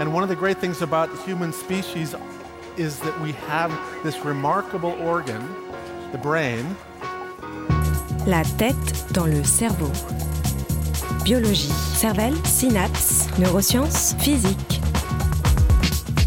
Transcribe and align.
And 0.00 0.12
one 0.12 0.22
of 0.22 0.28
the 0.28 0.36
great 0.36 0.58
things 0.58 0.82
about 0.82 1.10
the 1.10 1.22
human 1.22 1.52
species 1.52 2.14
is 2.76 2.98
that 3.00 3.20
we 3.20 3.32
have 3.48 3.70
this 4.02 4.24
remarkable 4.24 4.92
organ, 5.00 5.42
the 6.12 6.18
brain. 6.18 6.64
La 8.26 8.42
tête 8.58 9.12
dans 9.12 9.26
le 9.26 9.44
cerveau. 9.44 9.90
Biologie, 11.24 11.72
cervelle, 11.94 12.34
synapses, 12.44 13.28
neurosciences, 13.38 14.14
physique. 14.18 14.80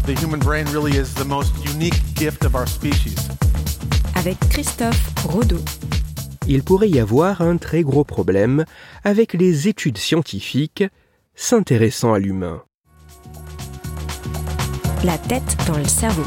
The 0.06 0.14
human 0.14 0.38
brain 0.38 0.66
really 0.72 0.96
is 0.96 1.14
the 1.14 1.24
most 1.24 1.52
unique 1.64 2.00
gift 2.14 2.44
of 2.44 2.54
our 2.54 2.66
species. 2.66 3.28
Avec 4.14 4.38
Christophe 4.48 5.12
Rodeau. 5.24 5.60
Il 6.48 6.62
pourrait 6.62 6.88
y 6.88 7.00
avoir 7.00 7.40
un 7.40 7.56
très 7.56 7.82
gros 7.82 8.04
problème 8.04 8.64
avec 9.02 9.34
les 9.34 9.66
études 9.66 9.98
scientifiques 9.98 10.84
s'intéressant 11.34 12.14
à 12.14 12.20
l'humain. 12.20 12.62
La 15.04 15.18
tête 15.18 15.56
dans 15.68 15.76
le 15.76 15.84
cerveau. 15.84 16.22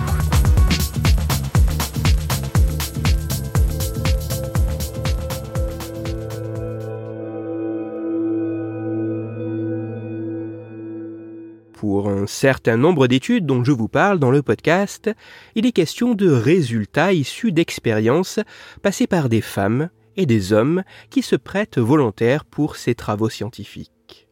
Pour 11.73 12.09
un 12.09 12.27
certain 12.27 12.77
nombre 12.77 13.07
d'études 13.07 13.45
dont 13.45 13.63
je 13.63 13.71
vous 13.71 13.87
parle 13.87 14.19
dans 14.19 14.31
le 14.31 14.41
podcast, 14.41 15.09
il 15.55 15.65
est 15.65 15.71
question 15.71 16.13
de 16.13 16.29
résultats 16.29 17.11
issus 17.11 17.51
d'expériences 17.51 18.39
passées 18.81 19.07
par 19.07 19.29
des 19.29 19.41
femmes 19.41 19.89
et 20.15 20.25
des 20.25 20.53
hommes 20.53 20.83
qui 21.09 21.21
se 21.21 21.35
prêtent 21.35 21.79
volontaires 21.79 22.45
pour 22.45 22.75
ces 22.75 22.95
travaux 22.95 23.29
scientifiques. 23.29 24.27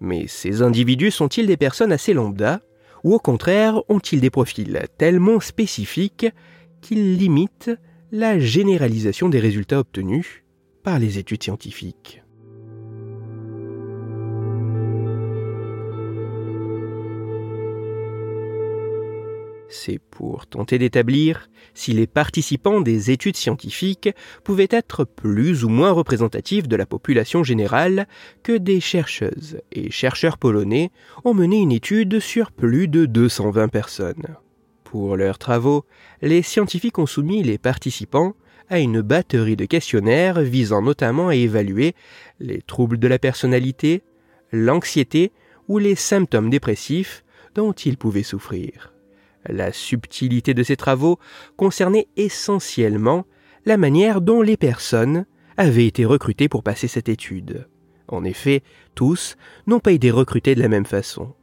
Mais 0.00 0.26
ces 0.26 0.62
individus 0.62 1.10
sont-ils 1.10 1.46
des 1.46 1.56
personnes 1.56 1.92
assez 1.92 2.12
lambda? 2.12 2.60
Ou 3.04 3.14
au 3.14 3.18
contraire 3.18 3.82
ont-ils 3.88 4.20
des 4.20 4.30
profils 4.30 4.86
tellement 4.96 5.40
spécifiques 5.40 6.26
qu'ils 6.80 7.16
limitent 7.16 7.70
la 8.12 8.38
généralisation 8.38 9.28
des 9.28 9.40
résultats 9.40 9.80
obtenus 9.80 10.44
par 10.82 10.98
les 10.98 11.18
études 11.18 11.42
scientifiques? 11.42 12.22
Pour 19.96 20.46
tenter 20.46 20.78
d'établir 20.78 21.48
si 21.72 21.92
les 21.92 22.06
participants 22.06 22.82
des 22.82 23.10
études 23.10 23.36
scientifiques 23.36 24.10
pouvaient 24.44 24.68
être 24.70 25.04
plus 25.04 25.64
ou 25.64 25.70
moins 25.70 25.92
représentatifs 25.92 26.68
de 26.68 26.76
la 26.76 26.84
population 26.84 27.42
générale 27.42 28.06
que 28.42 28.58
des 28.58 28.80
chercheuses 28.80 29.60
et 29.72 29.90
chercheurs 29.90 30.36
polonais 30.36 30.90
ont 31.24 31.32
mené 31.32 31.56
une 31.56 31.72
étude 31.72 32.20
sur 32.20 32.52
plus 32.52 32.88
de 32.88 33.06
220 33.06 33.68
personnes. 33.68 34.36
Pour 34.84 35.16
leurs 35.16 35.38
travaux, 35.38 35.84
les 36.20 36.42
scientifiques 36.42 36.98
ont 36.98 37.06
soumis 37.06 37.42
les 37.42 37.58
participants 37.58 38.34
à 38.68 38.80
une 38.80 39.00
batterie 39.00 39.56
de 39.56 39.64
questionnaires 39.64 40.40
visant 40.40 40.82
notamment 40.82 41.28
à 41.28 41.34
évaluer 41.34 41.94
les 42.40 42.60
troubles 42.60 42.98
de 42.98 43.08
la 43.08 43.18
personnalité, 43.18 44.02
l'anxiété 44.52 45.32
ou 45.68 45.78
les 45.78 45.94
symptômes 45.94 46.50
dépressifs 46.50 47.24
dont 47.54 47.72
ils 47.72 47.96
pouvaient 47.96 48.22
souffrir. 48.22 48.92
La 49.48 49.72
subtilité 49.72 50.54
de 50.54 50.62
ces 50.62 50.76
travaux 50.76 51.18
concernait 51.56 52.08
essentiellement 52.16 53.26
la 53.64 53.76
manière 53.76 54.20
dont 54.20 54.42
les 54.42 54.56
personnes 54.56 55.26
avaient 55.56 55.86
été 55.86 56.04
recrutées 56.04 56.48
pour 56.48 56.62
passer 56.62 56.88
cette 56.88 57.08
étude. 57.08 57.68
En 58.08 58.24
effet, 58.24 58.62
tous 58.94 59.36
n'ont 59.66 59.80
pas 59.80 59.92
été 59.92 60.10
recrutés 60.10 60.54
de 60.54 60.62
la 60.62 60.68
même 60.68 60.86
façon. 60.86 61.34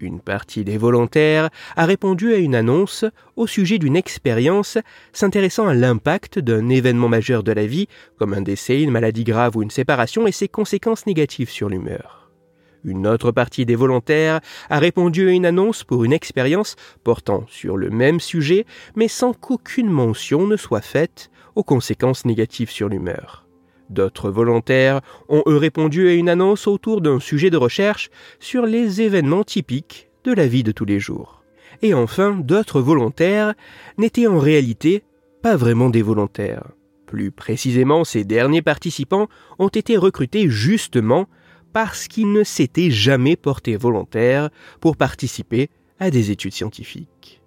Une 0.00 0.20
partie 0.20 0.64
des 0.64 0.78
volontaires 0.78 1.50
a 1.76 1.84
répondu 1.84 2.32
à 2.32 2.36
une 2.36 2.54
annonce 2.54 3.04
au 3.34 3.46
sujet 3.48 3.78
d'une 3.78 3.96
expérience 3.96 4.78
s'intéressant 5.12 5.66
à 5.66 5.74
l'impact 5.74 6.38
d'un 6.38 6.68
événement 6.68 7.08
majeur 7.08 7.42
de 7.42 7.52
la 7.52 7.66
vie, 7.66 7.88
comme 8.16 8.32
un 8.32 8.40
décès, 8.40 8.82
une 8.82 8.92
maladie 8.92 9.24
grave 9.24 9.56
ou 9.56 9.62
une 9.62 9.70
séparation, 9.70 10.26
et 10.26 10.32
ses 10.32 10.48
conséquences 10.48 11.06
négatives 11.06 11.50
sur 11.50 11.68
l'humeur. 11.68 12.27
Une 12.84 13.06
autre 13.06 13.32
partie 13.32 13.66
des 13.66 13.74
volontaires 13.74 14.40
a 14.70 14.78
répondu 14.78 15.28
à 15.28 15.32
une 15.32 15.46
annonce 15.46 15.84
pour 15.84 16.04
une 16.04 16.12
expérience 16.12 16.76
portant 17.04 17.44
sur 17.48 17.76
le 17.76 17.90
même 17.90 18.20
sujet, 18.20 18.66
mais 18.96 19.08
sans 19.08 19.32
qu'aucune 19.32 19.90
mention 19.90 20.46
ne 20.46 20.56
soit 20.56 20.80
faite 20.80 21.30
aux 21.54 21.64
conséquences 21.64 22.24
négatives 22.24 22.70
sur 22.70 22.88
l'humeur. 22.88 23.46
D'autres 23.90 24.30
volontaires 24.30 25.00
ont 25.28 25.42
eux 25.46 25.56
répondu 25.56 26.08
à 26.08 26.12
une 26.12 26.28
annonce 26.28 26.66
autour 26.66 27.00
d'un 27.00 27.20
sujet 27.20 27.50
de 27.50 27.56
recherche 27.56 28.10
sur 28.38 28.66
les 28.66 29.00
événements 29.00 29.44
typiques 29.44 30.10
de 30.24 30.32
la 30.32 30.46
vie 30.46 30.62
de 30.62 30.72
tous 30.72 30.84
les 30.84 31.00
jours. 31.00 31.42
Et 31.82 31.94
enfin, 31.94 32.32
d'autres 32.32 32.80
volontaires 32.80 33.54
n'étaient 33.96 34.26
en 34.26 34.38
réalité 34.38 35.04
pas 35.42 35.56
vraiment 35.56 35.90
des 35.90 36.02
volontaires. 36.02 36.64
Plus 37.06 37.30
précisément, 37.30 38.04
ces 38.04 38.24
derniers 38.24 38.62
participants 38.62 39.28
ont 39.58 39.68
été 39.68 39.96
recrutés 39.96 40.50
justement 40.50 41.26
parce 41.72 42.08
qu'ils 42.08 42.32
ne 42.32 42.44
s'étaient 42.44 42.90
jamais 42.90 43.36
portés 43.36 43.76
volontaires 43.76 44.50
pour 44.80 44.96
participer 44.96 45.70
à 45.98 46.10
des 46.10 46.30
études 46.30 46.52
scientifiques. 46.52 47.40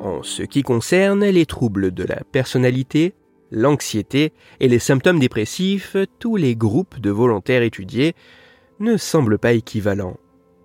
En 0.00 0.24
ce 0.24 0.42
qui 0.42 0.62
concerne 0.62 1.24
les 1.24 1.46
troubles 1.46 1.92
de 1.92 2.02
la 2.04 2.22
personnalité, 2.32 3.14
l'anxiété 3.52 4.32
et 4.58 4.66
les 4.66 4.80
symptômes 4.80 5.20
dépressifs, 5.20 5.96
tous 6.18 6.36
les 6.36 6.56
groupes 6.56 6.98
de 6.98 7.10
volontaires 7.10 7.62
étudiés 7.62 8.14
ne 8.80 8.96
semblent 8.96 9.38
pas 9.38 9.52
équivalents. 9.52 10.16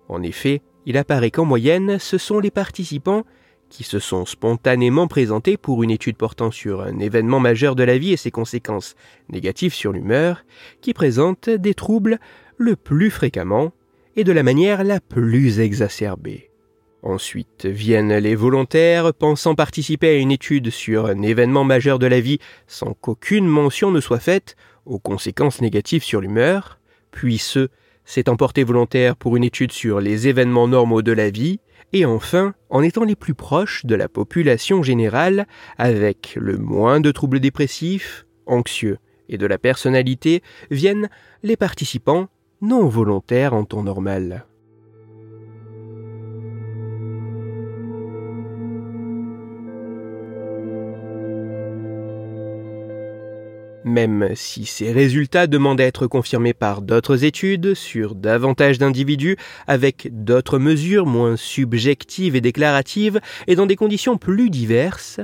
En 0.08 0.22
effet, 0.22 0.60
il 0.88 0.96
apparaît 0.96 1.30
qu'en 1.30 1.44
moyenne, 1.44 1.98
ce 1.98 2.16
sont 2.16 2.40
les 2.40 2.50
participants 2.50 3.24
qui 3.68 3.84
se 3.84 3.98
sont 3.98 4.24
spontanément 4.24 5.06
présentés 5.06 5.58
pour 5.58 5.82
une 5.82 5.90
étude 5.90 6.16
portant 6.16 6.50
sur 6.50 6.80
un 6.80 6.98
événement 6.98 7.40
majeur 7.40 7.76
de 7.76 7.82
la 7.82 7.98
vie 7.98 8.14
et 8.14 8.16
ses 8.16 8.30
conséquences 8.30 8.96
négatives 9.28 9.74
sur 9.74 9.92
l'humeur, 9.92 10.46
qui 10.80 10.94
présentent 10.94 11.50
des 11.50 11.74
troubles 11.74 12.18
le 12.56 12.74
plus 12.74 13.10
fréquemment 13.10 13.74
et 14.16 14.24
de 14.24 14.32
la 14.32 14.42
manière 14.42 14.82
la 14.82 14.98
plus 14.98 15.60
exacerbée. 15.60 16.50
Ensuite 17.02 17.66
viennent 17.66 18.16
les 18.16 18.34
volontaires 18.34 19.12
pensant 19.12 19.54
participer 19.54 20.08
à 20.08 20.14
une 20.14 20.32
étude 20.32 20.70
sur 20.70 21.04
un 21.04 21.20
événement 21.20 21.64
majeur 21.64 21.98
de 21.98 22.06
la 22.06 22.20
vie 22.20 22.38
sans 22.66 22.94
qu'aucune 22.94 23.46
mention 23.46 23.90
ne 23.90 24.00
soit 24.00 24.20
faite 24.20 24.56
aux 24.86 24.98
conséquences 24.98 25.60
négatives 25.60 26.02
sur 26.02 26.22
l'humeur, 26.22 26.80
puis 27.10 27.36
ceux 27.36 27.68
s'est 28.08 28.30
emporté 28.30 28.64
volontaire 28.64 29.16
pour 29.16 29.36
une 29.36 29.44
étude 29.44 29.70
sur 29.70 30.00
les 30.00 30.28
événements 30.28 30.66
normaux 30.66 31.02
de 31.02 31.12
la 31.12 31.28
vie, 31.28 31.60
et 31.92 32.06
enfin, 32.06 32.54
en 32.70 32.82
étant 32.82 33.04
les 33.04 33.14
plus 33.14 33.34
proches 33.34 33.84
de 33.84 33.94
la 33.94 34.08
population 34.08 34.82
générale, 34.82 35.46
avec 35.76 36.34
le 36.40 36.56
moins 36.56 37.00
de 37.00 37.12
troubles 37.12 37.38
dépressifs, 37.38 38.24
anxieux 38.46 38.96
et 39.28 39.36
de 39.36 39.46
la 39.46 39.58
personnalité, 39.58 40.42
viennent 40.70 41.10
les 41.42 41.56
participants 41.56 42.28
non 42.62 42.88
volontaires 42.88 43.52
en 43.52 43.64
temps 43.64 43.82
normal. 43.82 44.46
Même 53.84 54.30
si 54.34 54.66
ces 54.66 54.92
résultats 54.92 55.46
demandent 55.46 55.80
à 55.80 55.84
être 55.84 56.06
confirmés 56.06 56.52
par 56.52 56.82
d'autres 56.82 57.24
études 57.24 57.74
sur 57.74 58.14
davantage 58.14 58.78
d'individus 58.78 59.36
avec 59.66 60.08
d'autres 60.12 60.58
mesures 60.58 61.06
moins 61.06 61.36
subjectives 61.36 62.34
et 62.34 62.40
déclaratives 62.40 63.20
et 63.46 63.54
dans 63.54 63.66
des 63.66 63.76
conditions 63.76 64.18
plus 64.18 64.50
diverses, 64.50 65.20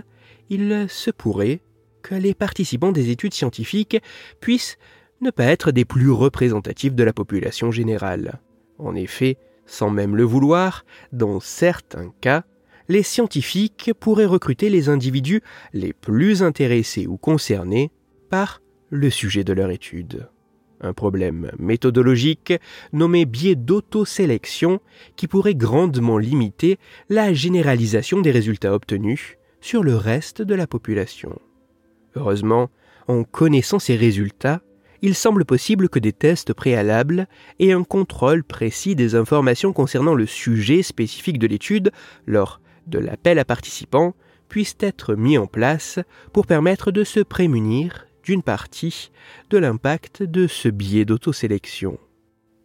il 0.50 0.86
se 0.88 1.10
pourrait 1.10 1.60
que 2.02 2.14
les 2.14 2.34
participants 2.34 2.92
des 2.92 3.10
études 3.10 3.34
scientifiques 3.34 4.00
puissent 4.40 4.78
ne 5.20 5.30
pas 5.30 5.44
être 5.44 5.72
des 5.72 5.84
plus 5.84 6.10
représentatifs 6.10 6.94
de 6.94 7.04
la 7.04 7.12
population 7.12 7.70
générale. 7.72 8.40
En 8.78 8.94
effet, 8.94 9.36
sans 9.66 9.90
même 9.90 10.14
le 10.14 10.24
vouloir, 10.24 10.84
dans 11.12 11.40
certains 11.40 12.12
cas, 12.20 12.44
les 12.88 13.02
scientifiques 13.02 13.92
pourraient 13.98 14.26
recruter 14.26 14.68
les 14.68 14.88
individus 14.88 15.40
les 15.72 15.92
plus 15.92 16.42
intéressés 16.42 17.06
ou 17.06 17.16
concernés 17.16 17.90
par 18.30 18.60
le 18.90 19.10
sujet 19.10 19.44
de 19.44 19.52
leur 19.52 19.70
étude. 19.70 20.28
Un 20.80 20.92
problème 20.92 21.50
méthodologique 21.58 22.52
nommé 22.92 23.24
biais 23.24 23.54
d'autosélection 23.54 24.80
qui 25.16 25.28
pourrait 25.28 25.54
grandement 25.54 26.18
limiter 26.18 26.78
la 27.08 27.32
généralisation 27.32 28.20
des 28.20 28.30
résultats 28.30 28.74
obtenus 28.74 29.36
sur 29.60 29.82
le 29.82 29.96
reste 29.96 30.42
de 30.42 30.54
la 30.54 30.66
population. 30.66 31.38
Heureusement, 32.16 32.70
en 33.08 33.24
connaissant 33.24 33.78
ces 33.78 33.96
résultats, 33.96 34.60
il 35.00 35.14
semble 35.14 35.44
possible 35.44 35.88
que 35.88 35.98
des 35.98 36.12
tests 36.12 36.54
préalables 36.54 37.28
et 37.58 37.72
un 37.72 37.84
contrôle 37.84 38.44
précis 38.44 38.94
des 38.94 39.14
informations 39.14 39.72
concernant 39.72 40.14
le 40.14 40.26
sujet 40.26 40.82
spécifique 40.82 41.38
de 41.38 41.46
l'étude 41.46 41.92
lors 42.26 42.60
de 42.86 42.98
l'appel 42.98 43.38
à 43.38 43.44
participants 43.44 44.14
puissent 44.48 44.76
être 44.80 45.14
mis 45.14 45.38
en 45.38 45.46
place 45.46 45.98
pour 46.32 46.46
permettre 46.46 46.90
de 46.90 47.04
se 47.04 47.20
prémunir 47.20 48.06
d'une 48.24 48.42
partie 48.42 49.10
de 49.50 49.58
l'impact 49.58 50.22
de 50.22 50.46
ce 50.46 50.68
biais 50.68 51.04
d'autosélection. 51.04 51.98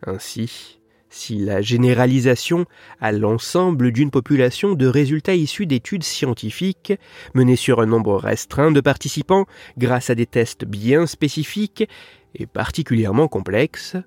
Ainsi, 0.06 0.80
si 1.10 1.38
la 1.38 1.62
généralisation 1.62 2.66
à 3.00 3.12
l'ensemble 3.12 3.92
d'une 3.92 4.12
population 4.12 4.74
de 4.74 4.88
résultats 4.88 5.36
issus 5.36 5.66
d'études 5.66 6.04
scientifiques 6.04 6.94
menées 7.34 7.56
sur 7.56 7.82
un 7.82 7.86
nombre 7.86 8.16
restreint 8.16 8.72
de 8.72 8.82
participants 8.82 9.46
grâce 9.78 10.10
à 10.10 10.16
des 10.16 10.26
tests 10.26 10.66
bien 10.66 11.06
spécifiques 11.08 11.88
et 12.36 12.46
particulièrement 12.46 13.28
complexes, 13.28 13.98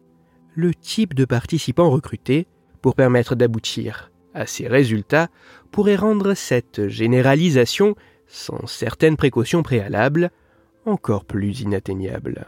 le 0.55 0.75
type 0.75 1.15
de 1.15 1.25
participants 1.25 1.91
recrutés 1.91 2.47
pour 2.81 2.95
permettre 2.95 3.35
d'aboutir 3.35 4.11
à 4.35 4.47
ces 4.47 4.69
résultats 4.69 5.29
pourrait 5.71 5.97
rendre 5.97 6.35
cette 6.35 6.89
généralisation, 6.89 7.97
sans 8.27 8.67
certaines 8.67 9.17
précautions 9.17 9.63
préalables, 9.63 10.31
encore 10.85 11.25
plus 11.25 11.61
inatteignable. 11.61 12.47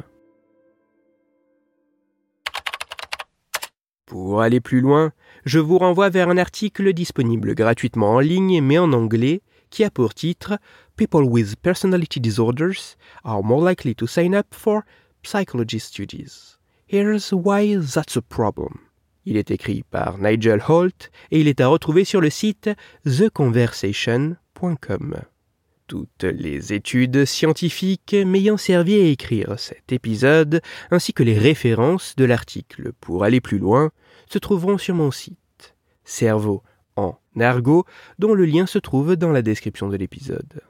Pour 4.07 4.43
aller 4.43 4.61
plus 4.61 4.81
loin, 4.81 5.13
je 5.45 5.59
vous 5.59 5.79
renvoie 5.79 6.11
vers 6.11 6.29
un 6.29 6.39
article 6.39 6.93
disponible 6.93 7.55
gratuitement 7.55 8.13
en 8.13 8.21
ligne 8.21 8.61
mais 8.61 8.79
en 8.79 8.93
anglais 8.93 9.43
qui 9.71 9.83
a 9.83 9.91
pour 9.91 10.15
titre 10.15 10.59
People 10.97 11.25
with 11.25 11.57
personality 11.57 12.21
disorders 12.21 12.97
are 13.25 13.43
more 13.43 13.69
likely 13.69 13.95
to 13.97 14.07
sign 14.07 14.35
up 14.35 14.47
for 14.53 14.83
psychology 15.25 15.81
studies. 15.81 16.59
Here's 16.87 17.33
why 17.33 17.77
that's 17.77 18.17
a 18.17 18.23
problem. 18.23 18.79
Il 19.25 19.37
est 19.37 19.51
écrit 19.51 19.83
par 19.91 20.19
Nigel 20.19 20.63
Holt 20.69 21.11
et 21.31 21.41
il 21.41 21.49
est 21.49 21.61
à 21.61 21.67
retrouver 21.67 22.05
sur 22.05 22.21
le 22.21 22.31
site 22.31 22.71
theconversation.com. 23.05 25.25
Toutes 25.87 26.25
les 26.25 26.73
études 26.73 27.27
scientifiques 27.27 28.15
m'ayant 28.15 28.57
servi 28.57 28.95
à 28.95 29.05
écrire 29.05 29.59
cet 29.59 29.93
épisode, 29.93 30.63
ainsi 30.91 31.13
que 31.13 31.23
les 31.23 31.39
références 31.39 32.17
de 32.17 32.25
l'article 32.25 32.93
pour 33.01 33.23
aller 33.23 33.43
plus 33.43 33.59
loin, 33.59 33.91
se 34.31 34.39
trouveront 34.39 34.79
sur 34.79 34.95
mon 34.95 35.11
site. 35.11 35.75
Cerveau 36.05 36.63
en 36.97 37.19
argot, 37.39 37.85
dont 38.19 38.35
le 38.35 38.47
lien 38.47 38.67
se 38.67 38.79
trouve 38.79 39.17
dans 39.17 39.31
la 39.31 39.43
description 39.43 39.89
de 39.89 39.97
l'épisode. 39.97 40.63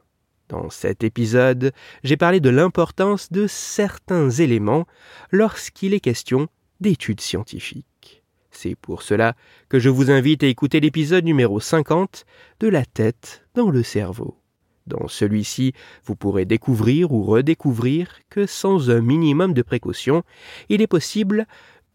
Dans 0.49 0.69
cet 0.69 1.05
épisode, 1.05 1.73
j'ai 2.03 2.17
parlé 2.17 2.41
de 2.41 2.51
l'importance 2.51 3.31
de 3.31 3.47
certains 3.47 4.31
éléments 4.31 4.87
lorsqu'il 5.31 5.95
est 5.95 6.01
question 6.01 6.49
d'études 6.81 7.21
scientifiques. 7.21 8.23
C'est 8.51 8.75
pour 8.75 9.03
cela 9.03 9.35
que 9.69 9.79
je 9.79 9.89
vous 9.89 10.11
invite 10.11 10.43
à 10.43 10.47
écouter 10.47 10.81
l'épisode 10.81 11.25
numéro 11.25 11.61
50 11.61 12.25
de 12.61 12.69
La 12.69 12.85
tête 12.85 13.47
dans 13.55 13.71
le 13.71 13.83
cerveau. 13.83 14.44
Dans 14.87 15.09
celui-ci, 15.09 15.73
vous 16.05 16.17
pourrez 16.17 16.45
découvrir 16.45 17.13
ou 17.13 17.23
redécouvrir 17.23 18.21
que 18.29 18.47
sans 18.47 18.91
un 18.91 19.01
minimum 19.01 19.55
de 19.55 19.63
précaution, 19.63 20.23
il 20.69 20.83
est 20.83 20.87
possible 20.87 21.47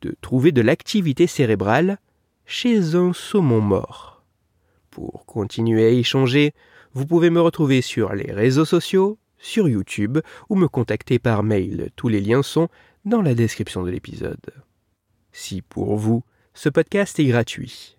de 0.01 0.15
trouver 0.21 0.51
de 0.51 0.61
l'activité 0.61 1.27
cérébrale 1.27 1.99
chez 2.45 2.95
un 2.95 3.13
saumon 3.13 3.61
mort. 3.61 4.23
Pour 4.89 5.25
continuer 5.25 5.85
à 5.85 5.89
échanger, 5.89 6.53
vous 6.93 7.05
pouvez 7.05 7.29
me 7.29 7.41
retrouver 7.41 7.81
sur 7.81 8.13
les 8.13 8.31
réseaux 8.31 8.65
sociaux, 8.65 9.19
sur 9.37 9.69
YouTube 9.69 10.19
ou 10.49 10.55
me 10.55 10.67
contacter 10.67 11.19
par 11.19 11.43
mail. 11.43 11.89
Tous 11.95 12.07
les 12.07 12.21
liens 12.21 12.43
sont 12.43 12.69
dans 13.05 13.21
la 13.21 13.35
description 13.35 13.83
de 13.83 13.91
l'épisode. 13.91 14.51
Si 15.31 15.61
pour 15.61 15.95
vous, 15.95 16.23
ce 16.53 16.69
podcast 16.69 17.19
est 17.19 17.25
gratuit 17.25 17.98